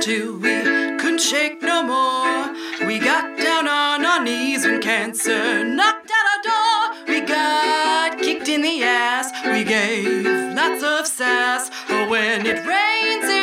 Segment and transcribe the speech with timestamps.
[0.00, 0.62] till we
[0.98, 2.86] couldn't shake no more.
[2.86, 7.04] We got down on our knees when cancer knocked at our door.
[7.06, 9.30] We got kicked in the ass.
[9.44, 10.24] We gave
[10.56, 11.70] lots of sass.
[11.90, 13.39] Oh, when it rains, it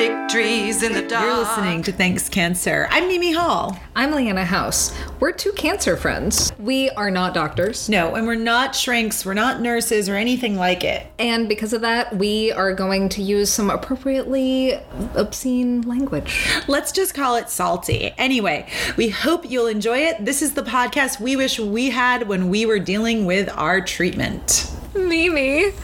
[0.00, 1.26] Victories in the dark.
[1.26, 2.88] You're listening to Thanks Cancer.
[2.90, 3.78] I'm Mimi Hall.
[3.94, 4.96] I'm Leanna House.
[5.20, 6.50] We're two cancer friends.
[6.58, 7.86] We are not doctors.
[7.86, 11.06] No, and we're not shrinks, we're not nurses or anything like it.
[11.18, 14.80] And because of that, we are going to use some appropriately
[15.16, 16.48] obscene language.
[16.66, 18.14] Let's just call it salty.
[18.16, 20.24] Anyway, we hope you'll enjoy it.
[20.24, 24.74] This is the podcast we wish we had when we were dealing with our treatment.
[24.94, 25.74] Mimi,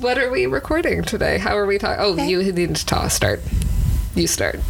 [0.00, 1.38] what are we recording today?
[1.38, 2.02] How are we talking?
[2.04, 3.40] Oh, you need to ta- start.
[4.14, 4.60] You start.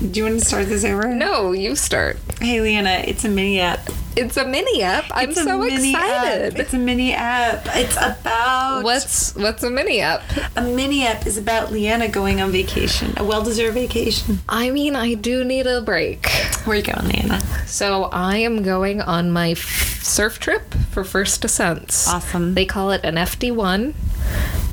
[0.00, 1.08] Do you want to start this over?
[1.08, 2.16] No, you start.
[2.40, 3.80] Hey, Leanna, it's a mini app.
[4.16, 5.04] It's a mini app.
[5.10, 6.54] I'm so excited.
[6.54, 6.58] App.
[6.58, 7.64] It's a mini app.
[7.76, 10.22] It's about What's what's a mini app?
[10.56, 14.40] a mini app is about Leanna going on vacation, a well-deserved vacation.
[14.48, 16.26] I mean, I do need a break.
[16.64, 17.40] Where are you going, Leanna?
[17.66, 22.08] So I am going on my f- surf trip for first descents.
[22.08, 22.54] Awesome.
[22.54, 23.92] They call it an FD1,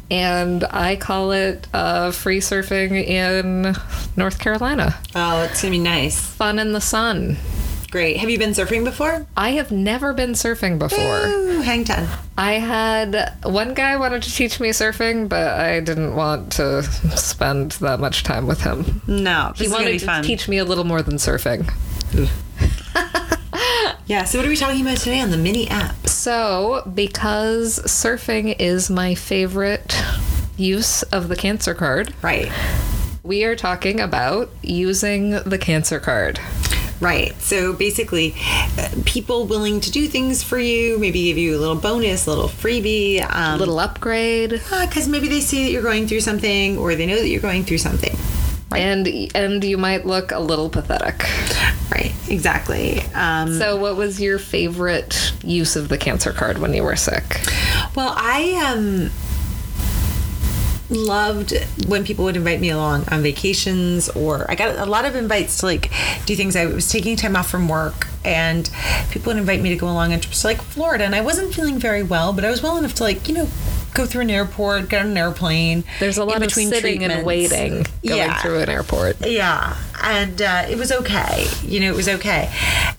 [0.09, 3.75] and I call it uh, free surfing in
[4.15, 4.97] North Carolina.
[5.15, 6.19] Oh, it's gonna be nice.
[6.19, 7.37] Fun in the sun.
[7.89, 8.17] Great.
[8.17, 9.25] Have you been surfing before?
[9.37, 11.25] I have never been surfing before.
[11.25, 12.07] Ooh, hang ten.
[12.37, 17.71] I had one guy wanted to teach me surfing, but I didn't want to spend
[17.73, 19.01] that much time with him.
[19.07, 20.23] No, He is gonna be wanted to fun.
[20.23, 21.71] teach me a little more than surfing.
[24.05, 24.23] yeah.
[24.25, 25.95] So, what are we talking about today on the mini app?
[26.27, 29.95] So, because surfing is my favorite
[30.57, 32.51] use of the cancer card, Right.
[33.23, 36.41] we are talking about using the cancer card.
[36.99, 37.39] Right.
[37.41, 38.35] So basically,
[38.77, 42.29] uh, people willing to do things for you, maybe give you a little bonus, a
[42.29, 44.49] little freebie, um, Little upgrade.
[44.81, 47.63] because maybe they see that you're going through something, or they know that you're going
[47.63, 48.06] through something.
[48.77, 51.25] And and you might look a little pathetic.
[51.91, 52.13] Right.
[52.29, 53.01] Exactly.
[53.15, 57.39] Um, So, what was your favorite use of the cancer card when you were sick?
[57.95, 59.09] well, I um
[60.89, 61.53] loved
[61.89, 65.57] when people would invite me along on vacations or I got a lot of invites
[65.57, 65.91] to like
[66.25, 68.69] do things I was taking time off from work and
[69.11, 71.53] people would invite me to go along on trips to like Florida and I wasn't
[71.53, 73.49] feeling very well but I was well enough to like you know
[73.97, 77.25] go through an airport get on an airplane There's a lot of between sitting and
[77.25, 78.37] waiting going Yeah.
[78.41, 79.17] through an airport.
[79.25, 81.47] Yeah, and uh, it was okay.
[81.63, 82.49] You know, it was okay.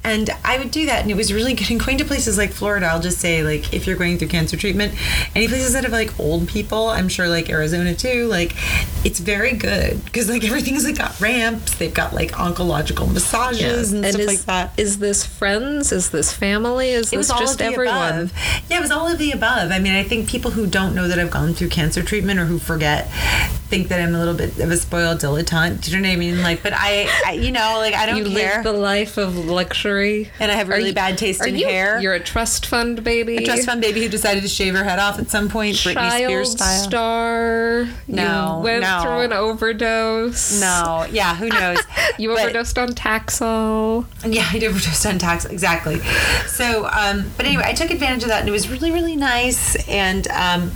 [0.09, 1.71] And I would do that, and it was really good.
[1.71, 4.57] And going to places like Florida, I'll just say, like, if you're going through cancer
[4.57, 4.95] treatment,
[5.37, 8.55] any places that have like old people, I'm sure like Arizona too, like,
[9.05, 11.75] it's very good because like everything's like got ramps.
[11.75, 14.79] They've got like oncological massages and, stuff is, like that.
[14.79, 15.93] is this friends?
[15.93, 16.91] Is this family?
[16.91, 17.97] Is It this was all just of the everyone?
[17.97, 18.33] above.
[18.71, 19.71] Yeah, it was all of the above.
[19.71, 22.47] I mean, I think people who don't know that I've gone through cancer treatment or
[22.47, 23.09] who forget
[23.69, 25.83] think that I'm a little bit of a spoiled dilettante.
[25.83, 26.43] Do you know what I mean?
[26.43, 28.55] Like, but I, I you know, like I don't You care.
[28.57, 30.31] live the life of luxury.
[30.41, 32.01] and I have really you- bad taste in you, hair.
[32.01, 33.37] You're a trust fund baby.
[33.37, 35.95] a trust fund baby who decided to shave her head off at some point, Britney
[35.95, 36.83] Child Spears style.
[36.85, 37.89] star.
[38.07, 39.01] No, you went no.
[39.03, 40.61] through an overdose.
[40.61, 41.79] No, yeah, who knows?
[42.19, 44.07] You But- overdosed on Taxol.
[44.33, 46.01] Yeah, I did overdose on tax exactly.
[46.47, 49.77] So, um, but anyway, I took advantage of that, and it was really, really nice
[49.89, 50.73] and um,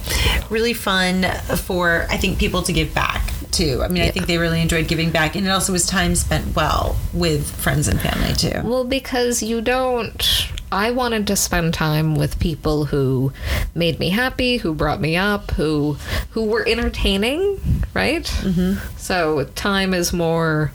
[0.51, 1.25] really fun
[1.57, 3.83] for I think people to give back too.
[3.83, 6.57] I mean, I think they really enjoyed giving back, and it also was time spent
[6.57, 8.61] well with friends and family too.
[8.65, 10.49] Well, because you don't.
[10.73, 13.33] I wanted to spend time with people who
[13.75, 15.99] made me happy, who brought me up, who
[16.31, 17.61] who were entertaining,
[17.95, 18.25] right?
[18.25, 18.97] Mm-hmm.
[18.97, 20.73] So time is more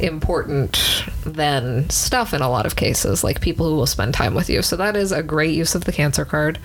[0.00, 0.97] important
[1.28, 3.22] than stuff in a lot of cases.
[3.22, 4.62] Like people who will spend time with you.
[4.62, 6.58] So that is a great use of the cancer card.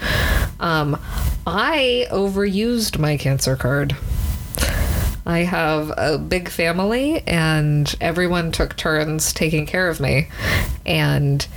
[0.59, 0.99] Um,
[1.45, 3.95] I overused my cancer card.
[5.25, 10.27] I have a big family, and everyone took turns taking care of me.
[10.85, 11.47] And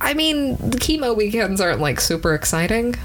[0.00, 2.96] I mean, the chemo weekends aren't like super exciting,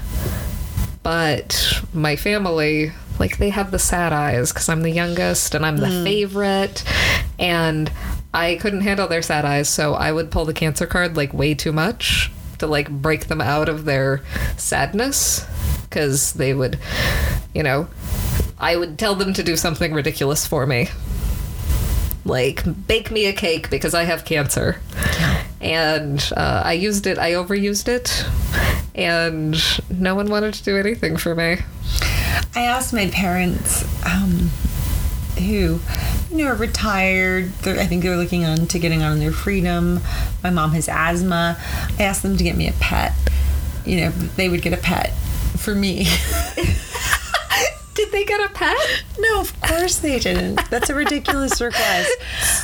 [1.02, 5.78] but my family, like, they have the sad eyes because I'm the youngest and I'm
[5.78, 6.84] the favorite.
[7.38, 7.90] And
[8.34, 11.54] I couldn't handle their sad eyes, so I would pull the cancer card like way
[11.54, 14.22] too much to like break them out of their
[14.56, 15.46] sadness
[15.82, 16.76] because they would,
[17.54, 17.86] you know,
[18.58, 20.88] I would tell them to do something ridiculous for me.
[22.24, 24.80] Like, bake me a cake because I have cancer.
[25.60, 28.26] And uh, I used it, I overused it,
[28.94, 29.56] and
[29.88, 31.58] no one wanted to do anything for me.
[32.56, 34.50] I asked my parents, um,
[35.38, 35.80] who,
[36.34, 37.52] you know, are retired.
[37.62, 40.00] They're, I think they're looking on to getting on their freedom.
[40.42, 41.56] My mom has asthma.
[41.98, 43.12] I asked them to get me a pet.
[43.86, 45.14] You know, they would get a pet
[45.58, 46.06] for me.
[47.94, 49.04] Did they get a pet?
[49.20, 50.68] No, of course they didn't.
[50.68, 52.10] That's a ridiculous request.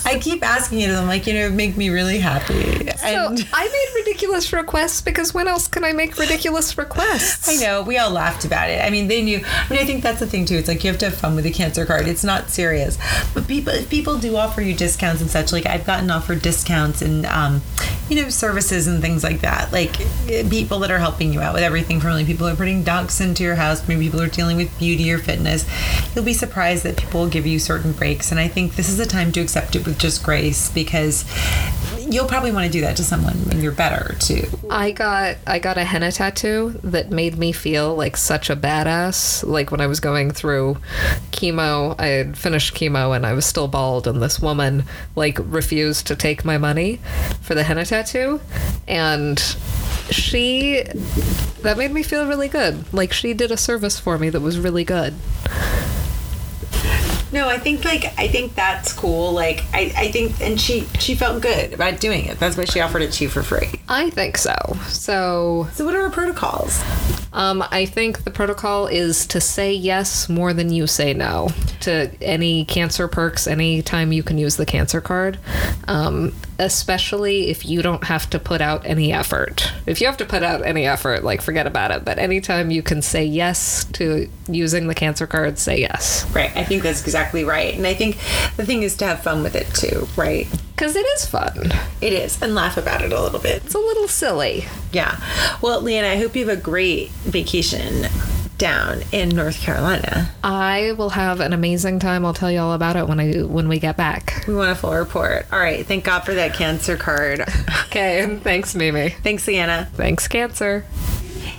[0.04, 2.90] I keep asking it to them, like, you know, make me really happy.
[3.14, 7.48] So And I made ridiculous requests because when else can I make ridiculous requests?
[7.48, 8.84] I know we all laughed about it.
[8.84, 9.38] I mean, they knew.
[9.44, 10.56] I mean, I think that's the thing too.
[10.56, 12.06] It's like you have to have fun with the cancer card.
[12.08, 12.98] It's not serious,
[13.34, 15.52] but people if people do offer you discounts and such.
[15.52, 17.62] Like I've gotten offered discounts and um,
[18.08, 19.72] you know services and things like that.
[19.72, 19.96] Like
[20.50, 23.20] people that are helping you out with everything from like people who are putting ducks
[23.20, 25.68] into your house, maybe people are dealing with beauty or fitness.
[26.14, 28.98] You'll be surprised that people will give you certain breaks, and I think this is
[29.00, 31.24] a time to accept it with just grace because
[32.10, 34.46] you'll probably want to do that to someone when you're better too.
[34.68, 39.46] I got I got a henna tattoo that made me feel like such a badass.
[39.46, 40.78] Like when I was going through
[41.30, 44.84] chemo, I had finished chemo and I was still bald, and this woman
[45.16, 47.00] like refused to take my money
[47.40, 48.40] for the henna tattoo,
[48.88, 49.38] and
[50.10, 50.82] she
[51.62, 52.92] that made me feel really good.
[52.92, 55.14] Like she did a service for me that was really good.
[57.32, 59.32] No, I think like I think that's cool.
[59.32, 62.38] Like I, I think and she she felt good about doing it.
[62.38, 63.70] That's why she offered it to you for free.
[63.88, 64.54] I think so.
[64.88, 66.82] So So what are our protocols?
[67.32, 71.50] Um, I think the protocol is to say yes more than you say no
[71.80, 75.38] to any cancer perks anytime you can use the cancer card,
[75.86, 79.72] um, especially if you don't have to put out any effort.
[79.86, 82.04] If you have to put out any effort, like forget about it.
[82.04, 86.28] But anytime you can say yes to using the cancer card, say yes.
[86.34, 86.54] Right.
[86.56, 87.74] I think that's exactly right.
[87.74, 88.16] And I think
[88.56, 90.48] the thing is to have fun with it too, right?
[90.80, 91.70] Because it is fun.
[92.00, 92.40] It is.
[92.40, 93.62] And laugh about it a little bit.
[93.66, 94.64] It's a little silly.
[94.92, 95.20] Yeah.
[95.60, 98.06] Well, Leanna, I hope you have a great vacation
[98.56, 100.30] down in North Carolina.
[100.42, 102.24] I will have an amazing time.
[102.24, 104.42] I'll tell you all about it when I when we get back.
[104.48, 105.46] We want a full report.
[105.52, 105.84] All right.
[105.84, 107.44] Thank God for that cancer card.
[107.90, 109.08] Okay, and thanks, Mimi.
[109.08, 109.90] Thanks, Leanna.
[109.94, 110.82] Thanks, cancer.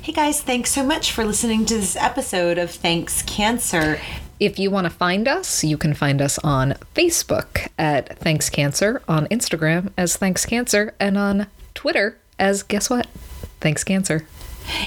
[0.02, 4.00] Hey guys, thanks so much for listening to this episode of Thanks Cancer.
[4.42, 9.04] If you want to find us, you can find us on Facebook at Thanks Cancer,
[9.08, 11.46] on Instagram as Thanks Cancer, and on
[11.76, 13.06] Twitter as guess what?
[13.60, 14.26] Thanks Cancer.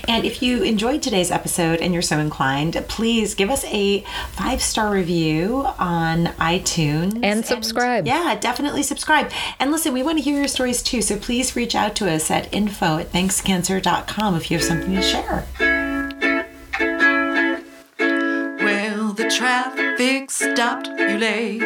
[0.09, 4.01] And if you enjoyed today's episode and you're so inclined, please give us a
[4.33, 8.09] five star review on iTunes And subscribe.
[8.09, 9.31] yeah, definitely subscribe.
[9.61, 12.29] And listen, we want to hear your stories too, so please reach out to us
[12.29, 15.47] at info at thankscancer.com if you have something to share.
[19.25, 20.87] The traffic stopped.
[20.87, 21.59] You lay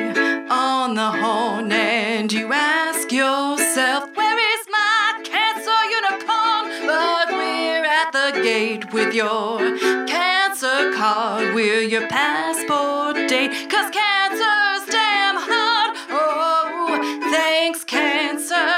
[0.48, 6.86] on the horn and you ask yourself, Where is my cancer unicorn?
[6.86, 9.58] But we're at the gate with your
[10.06, 11.54] cancer card.
[11.54, 13.50] We're your passport date.
[13.70, 15.96] Cause cancer's damn hard.
[16.10, 18.70] Oh, thanks, cancer.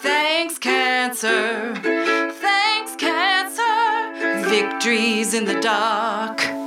[0.00, 1.74] Thanks, cancer.
[1.74, 4.48] Thanks, cancer.
[4.48, 6.59] Victories in the dark.